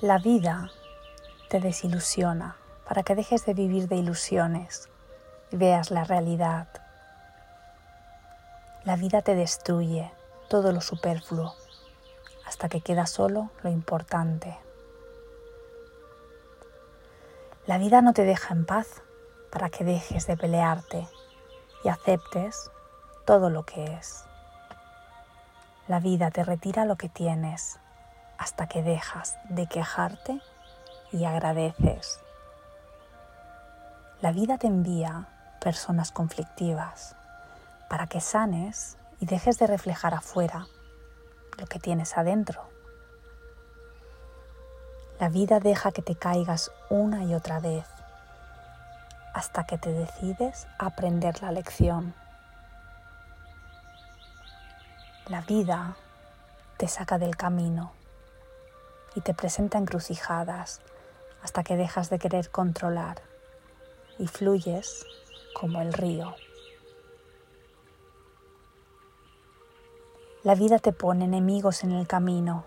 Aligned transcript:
La 0.00 0.18
vida 0.18 0.72
te 1.48 1.60
desilusiona 1.60 2.56
para 2.86 3.04
que 3.04 3.14
dejes 3.14 3.46
de 3.46 3.54
vivir 3.54 3.86
de 3.86 3.94
ilusiones 3.94 4.88
y 5.52 5.56
veas 5.56 5.92
la 5.92 6.02
realidad. 6.02 6.66
La 8.82 8.96
vida 8.96 9.22
te 9.22 9.36
destruye 9.36 10.10
todo 10.48 10.72
lo 10.72 10.80
superfluo 10.80 11.54
hasta 12.44 12.68
que 12.68 12.80
queda 12.80 13.06
solo 13.06 13.50
lo 13.62 13.70
importante. 13.70 14.58
La 17.66 17.78
vida 17.78 18.02
no 18.02 18.14
te 18.14 18.24
deja 18.24 18.52
en 18.52 18.66
paz 18.66 19.00
para 19.52 19.70
que 19.70 19.84
dejes 19.84 20.26
de 20.26 20.36
pelearte 20.36 21.08
y 21.84 21.88
aceptes 21.88 22.68
todo 23.24 23.48
lo 23.48 23.62
que 23.62 23.84
es. 23.94 24.24
La 25.86 26.00
vida 26.00 26.32
te 26.32 26.42
retira 26.42 26.84
lo 26.84 26.96
que 26.96 27.08
tienes 27.08 27.78
hasta 28.38 28.66
que 28.66 28.82
dejas 28.82 29.38
de 29.48 29.66
quejarte 29.66 30.40
y 31.12 31.24
agradeces. 31.24 32.20
La 34.20 34.32
vida 34.32 34.58
te 34.58 34.66
envía 34.66 35.28
personas 35.60 36.12
conflictivas 36.12 37.16
para 37.88 38.06
que 38.06 38.20
sanes 38.20 38.96
y 39.20 39.26
dejes 39.26 39.58
de 39.58 39.66
reflejar 39.66 40.14
afuera 40.14 40.66
lo 41.58 41.66
que 41.66 41.78
tienes 41.78 42.16
adentro. 42.16 42.68
La 45.20 45.28
vida 45.28 45.60
deja 45.60 45.92
que 45.92 46.02
te 46.02 46.16
caigas 46.16 46.72
una 46.90 47.24
y 47.24 47.34
otra 47.34 47.60
vez 47.60 47.86
hasta 49.32 49.64
que 49.64 49.78
te 49.78 49.92
decides 49.92 50.66
a 50.78 50.86
aprender 50.86 51.42
la 51.42 51.52
lección. 51.52 52.14
La 55.26 55.40
vida 55.42 55.96
te 56.76 56.88
saca 56.88 57.18
del 57.18 57.36
camino 57.36 57.92
y 59.14 59.20
te 59.20 59.34
presenta 59.34 59.78
encrucijadas 59.78 60.80
hasta 61.42 61.62
que 61.62 61.76
dejas 61.76 62.10
de 62.10 62.18
querer 62.18 62.50
controlar 62.50 63.22
y 64.18 64.26
fluyes 64.26 65.04
como 65.54 65.80
el 65.80 65.92
río. 65.92 66.34
La 70.42 70.54
vida 70.54 70.78
te 70.78 70.92
pone 70.92 71.24
enemigos 71.24 71.84
en 71.84 71.92
el 71.92 72.06
camino 72.06 72.64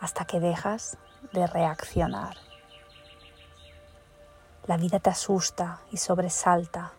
hasta 0.00 0.24
que 0.24 0.40
dejas 0.40 0.98
de 1.32 1.46
reaccionar. 1.46 2.36
La 4.66 4.76
vida 4.76 4.98
te 4.98 5.10
asusta 5.10 5.80
y 5.90 5.98
sobresalta 5.98 6.92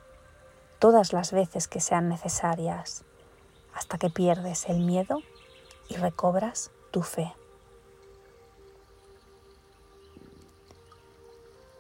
todas 0.79 1.13
las 1.13 1.31
veces 1.31 1.67
que 1.67 1.79
sean 1.79 2.09
necesarias 2.09 3.03
hasta 3.73 3.97
que 3.97 4.09
pierdes 4.09 4.69
el 4.69 4.79
miedo 4.79 5.19
y 5.89 5.95
recobras 5.95 6.71
tu 6.91 7.01
fe. 7.01 7.33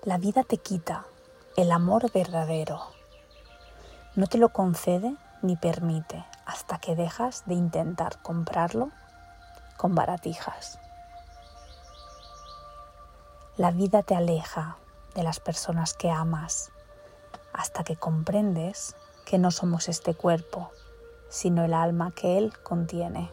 La 0.05 0.17
vida 0.17 0.43
te 0.43 0.57
quita 0.57 1.05
el 1.55 1.71
amor 1.71 2.11
verdadero. 2.11 2.81
No 4.15 4.27
te 4.27 4.37
lo 4.37 4.49
concede 4.49 5.15
ni 5.41 5.55
permite 5.55 6.25
hasta 6.45 6.77
que 6.77 6.93
dejas 6.93 7.43
de 7.45 7.53
intentar 7.53 8.21
comprarlo 8.21 8.91
con 9.77 9.95
baratijas. 9.95 10.77
La 13.55 13.71
vida 13.71 14.03
te 14.03 14.13
aleja 14.13 14.75
de 15.15 15.23
las 15.23 15.39
personas 15.39 15.93
que 15.93 16.11
amas 16.11 16.73
hasta 17.53 17.85
que 17.85 17.95
comprendes 17.95 18.97
que 19.25 19.37
no 19.37 19.51
somos 19.51 19.87
este 19.87 20.13
cuerpo, 20.13 20.69
sino 21.29 21.63
el 21.63 21.73
alma 21.73 22.11
que 22.11 22.37
él 22.37 22.51
contiene. 22.61 23.31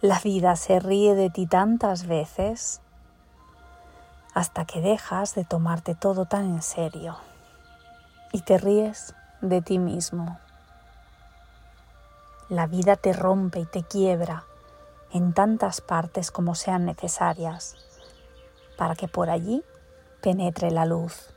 La 0.00 0.18
vida 0.20 0.56
se 0.56 0.80
ríe 0.80 1.14
de 1.14 1.28
ti 1.28 1.46
tantas 1.46 2.06
veces 2.06 2.81
hasta 4.34 4.64
que 4.64 4.80
dejas 4.80 5.34
de 5.34 5.44
tomarte 5.44 5.94
todo 5.94 6.24
tan 6.26 6.44
en 6.44 6.62
serio 6.62 7.16
y 8.32 8.42
te 8.42 8.58
ríes 8.58 9.14
de 9.40 9.60
ti 9.60 9.78
mismo. 9.78 10.38
La 12.48 12.66
vida 12.66 12.96
te 12.96 13.12
rompe 13.12 13.60
y 13.60 13.66
te 13.66 13.82
quiebra 13.82 14.44
en 15.12 15.32
tantas 15.32 15.80
partes 15.80 16.30
como 16.30 16.54
sean 16.54 16.86
necesarias 16.86 17.76
para 18.76 18.94
que 18.94 19.08
por 19.08 19.30
allí 19.30 19.62
penetre 20.22 20.70
la 20.70 20.86
luz. 20.86 21.28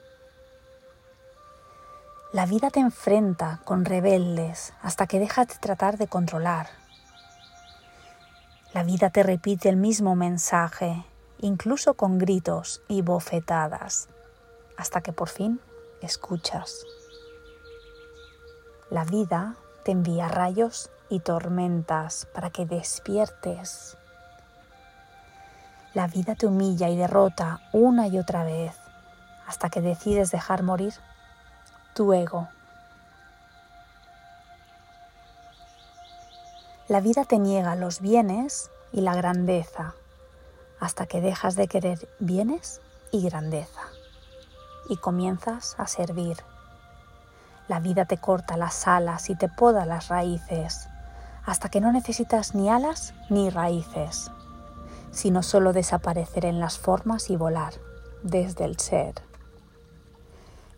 La 2.32 2.46
vida 2.46 2.70
te 2.70 2.80
enfrenta 2.80 3.62
con 3.66 3.86
rebeldes 3.86 4.74
hasta 4.82 5.08
que 5.08 5.20
dejas 5.20 5.48
de 5.48 5.56
tratar 5.56 5.98
de 5.98 6.08
controlar. 6.08 6.68
La 8.74 8.84
vida 8.84 9.10
te 9.10 9.24
repite 9.24 9.70
el 9.70 9.78
mismo 9.78 10.16
mensaje, 10.16 11.06
incluso 11.40 11.94
con 11.94 12.18
gritos 12.18 12.82
y 12.88 13.02
bofetadas, 13.02 14.08
hasta 14.78 15.02
que 15.02 15.14
por 15.14 15.30
fin 15.30 15.60
escuchas. 16.02 16.86
La 18.90 19.04
vida 19.04 19.56
te 19.84 19.92
envía 19.92 20.28
rayos 20.28 20.90
y 21.10 21.20
tormentas 21.20 22.28
para 22.34 22.50
que 22.50 22.66
despiertes. 22.66 23.98
La 25.94 26.08
vida 26.08 26.36
te 26.36 26.46
humilla 26.46 26.90
y 26.90 26.98
derrota 26.98 27.62
una 27.72 28.08
y 28.08 28.20
otra 28.20 28.44
vez 28.44 28.76
hasta 29.48 29.70
que 29.70 29.82
decides 29.82 30.32
dejar 30.32 30.64
morir 30.64 30.94
tu 31.94 32.14
ego. 32.14 32.50
La 36.88 37.00
vida 37.00 37.26
te 37.26 37.40
niega 37.40 37.76
los 37.76 38.00
bienes 38.00 38.70
y 38.92 39.02
la 39.02 39.16
grandeza 39.16 39.96
hasta 40.80 41.06
que 41.06 41.22
dejas 41.22 41.56
de 41.56 41.68
querer 41.68 42.10
bienes 42.20 42.82
y 43.12 43.24
grandeza 43.24 43.82
y 44.90 44.98
comienzas 44.98 45.76
a 45.78 45.88
servir. 45.88 46.38
La 47.68 47.80
vida 47.80 48.06
te 48.06 48.18
corta 48.18 48.58
las 48.58 48.88
alas 48.88 49.30
y 49.30 49.36
te 49.36 49.50
poda 49.50 49.86
las 49.86 50.10
raíces 50.10 50.88
hasta 51.46 51.70
que 51.70 51.82
no 51.82 51.92
necesitas 51.92 52.56
ni 52.56 52.70
alas 52.70 53.14
ni 53.30 53.50
raíces, 53.50 54.32
sino 55.12 55.44
solo 55.44 55.74
desaparecer 55.74 56.46
en 56.46 56.60
las 56.60 56.78
formas 56.78 57.30
y 57.30 57.36
volar 57.36 57.74
desde 58.24 58.66
el 58.66 58.80
ser. 58.80 59.16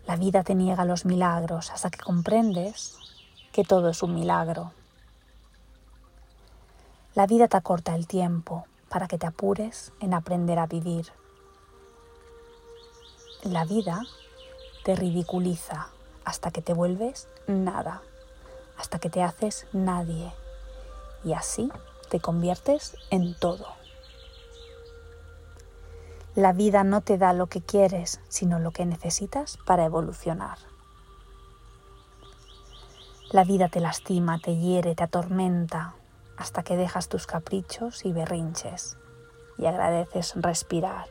La 0.06 0.16
vida 0.16 0.42
te 0.42 0.54
niega 0.54 0.84
los 0.84 1.04
milagros 1.04 1.70
hasta 1.70 1.90
que 1.90 1.98
comprendes 1.98 2.96
que 3.52 3.64
todo 3.64 3.90
es 3.90 4.02
un 4.02 4.14
milagro. 4.14 4.72
La 7.14 7.26
vida 7.26 7.48
te 7.48 7.56
acorta 7.56 7.94
el 7.94 8.06
tiempo 8.06 8.67
para 8.88 9.08
que 9.08 9.18
te 9.18 9.26
apures 9.26 9.92
en 10.00 10.14
aprender 10.14 10.58
a 10.58 10.66
vivir. 10.66 11.12
La 13.42 13.64
vida 13.64 14.02
te 14.84 14.96
ridiculiza 14.96 15.88
hasta 16.24 16.50
que 16.50 16.62
te 16.62 16.74
vuelves 16.74 17.28
nada, 17.46 18.02
hasta 18.76 18.98
que 18.98 19.10
te 19.10 19.22
haces 19.22 19.66
nadie 19.72 20.32
y 21.24 21.32
así 21.32 21.70
te 22.10 22.20
conviertes 22.20 22.96
en 23.10 23.38
todo. 23.38 23.66
La 26.34 26.52
vida 26.52 26.84
no 26.84 27.00
te 27.00 27.18
da 27.18 27.32
lo 27.32 27.48
que 27.48 27.60
quieres, 27.62 28.20
sino 28.28 28.58
lo 28.58 28.70
que 28.70 28.86
necesitas 28.86 29.58
para 29.66 29.84
evolucionar. 29.84 30.58
La 33.30 33.44
vida 33.44 33.68
te 33.68 33.80
lastima, 33.80 34.38
te 34.38 34.56
hiere, 34.56 34.94
te 34.94 35.04
atormenta, 35.04 35.96
hasta 36.38 36.62
que 36.62 36.76
dejas 36.76 37.08
tus 37.08 37.26
caprichos 37.26 38.04
y 38.04 38.12
berrinches 38.12 38.96
y 39.58 39.66
agradeces 39.66 40.34
respirar. 40.36 41.08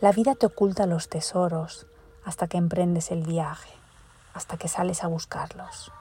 La 0.00 0.12
vida 0.12 0.34
te 0.34 0.46
oculta 0.46 0.86
los 0.86 1.08
tesoros 1.08 1.86
hasta 2.24 2.46
que 2.46 2.56
emprendes 2.56 3.10
el 3.10 3.24
viaje, 3.24 3.72
hasta 4.32 4.56
que 4.56 4.68
sales 4.68 5.02
a 5.02 5.08
buscarlos. 5.08 5.92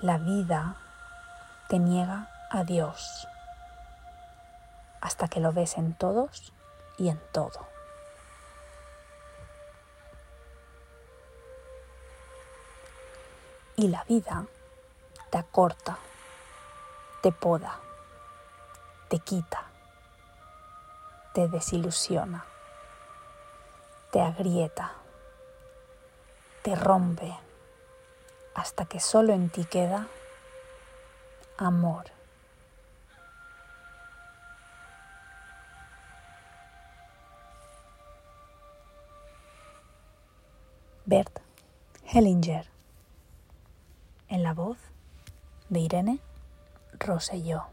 La 0.00 0.18
vida 0.18 0.76
te 1.68 1.78
niega 1.78 2.28
a 2.50 2.64
Dios 2.64 3.28
hasta 5.00 5.28
que 5.28 5.40
lo 5.40 5.52
ves 5.52 5.78
en 5.78 5.94
todos 5.94 6.52
y 6.98 7.08
en 7.08 7.20
todo. 7.32 7.79
Y 13.80 13.88
la 13.88 14.04
vida 14.04 14.44
te 15.30 15.38
acorta, 15.38 15.96
te 17.22 17.32
poda, 17.32 17.80
te 19.08 19.20
quita, 19.20 19.70
te 21.32 21.48
desilusiona, 21.48 22.44
te 24.12 24.20
agrieta, 24.20 24.92
te 26.60 26.74
rompe 26.74 27.34
hasta 28.54 28.84
que 28.84 29.00
solo 29.00 29.32
en 29.32 29.48
ti 29.48 29.64
queda 29.64 30.08
amor. 31.56 32.04
Bert 41.06 41.40
Hellinger. 42.04 42.79
En 44.30 44.44
la 44.44 44.54
voz 44.54 44.78
de 45.70 45.80
Irene 45.80 46.20
Rosselló. 47.00 47.64